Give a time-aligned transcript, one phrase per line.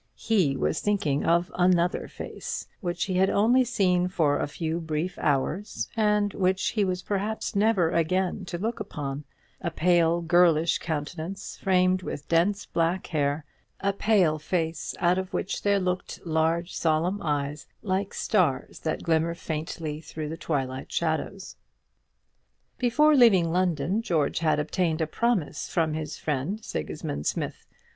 [0.17, 5.15] He was thinking of another face, which he had only seen for a few brief
[5.19, 9.25] hours, and which he was perhaps never again to look upon;
[9.61, 13.45] a pale girlish countenance, framed with dense black hair;
[13.79, 19.35] a pale face, out of which there looked large solemn eyes, like stars that glimmer
[19.35, 21.57] faintly through the twilight shadows.
[22.79, 27.67] Before leaving London, George had obtained a promise from his friend Sigismund Smith.